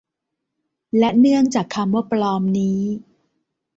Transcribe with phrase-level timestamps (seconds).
[0.97, 2.79] และเนื่องจากคำว่า ปลอม นี้